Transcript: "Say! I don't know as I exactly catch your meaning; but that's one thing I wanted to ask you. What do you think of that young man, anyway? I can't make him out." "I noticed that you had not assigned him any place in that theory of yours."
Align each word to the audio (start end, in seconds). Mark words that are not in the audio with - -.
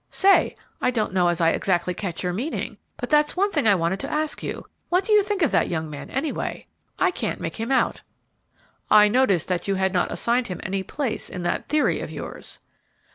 "Say! 0.09 0.55
I 0.81 0.89
don't 0.89 1.13
know 1.13 1.27
as 1.27 1.39
I 1.39 1.51
exactly 1.51 1.93
catch 1.93 2.23
your 2.23 2.33
meaning; 2.33 2.79
but 2.97 3.07
that's 3.11 3.37
one 3.37 3.51
thing 3.51 3.67
I 3.67 3.75
wanted 3.75 3.99
to 3.99 4.11
ask 4.11 4.41
you. 4.41 4.65
What 4.89 5.03
do 5.03 5.13
you 5.13 5.21
think 5.21 5.43
of 5.43 5.51
that 5.51 5.69
young 5.69 5.91
man, 5.91 6.09
anyway? 6.09 6.65
I 6.97 7.11
can't 7.11 7.39
make 7.39 7.57
him 7.59 7.71
out." 7.71 8.01
"I 8.89 9.07
noticed 9.07 9.47
that 9.49 9.67
you 9.67 9.75
had 9.75 9.93
not 9.93 10.11
assigned 10.11 10.47
him 10.47 10.59
any 10.63 10.81
place 10.81 11.29
in 11.29 11.43
that 11.43 11.69
theory 11.69 11.99
of 11.99 12.09
yours." 12.09 12.57